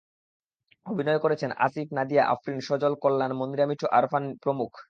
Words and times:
অভিনয় 0.85 1.19
করেছেন 1.19 1.51
আসিফ, 1.57 1.87
নাদিয়া 1.93 2.23
আফরীন, 2.25 2.59
সজল, 2.59 2.93
কল্যাণ, 3.03 3.31
মনিরা 3.33 3.65
মিঠু, 3.65 3.85
আরফান 3.91 4.23
প্রমুখ। 4.43 4.71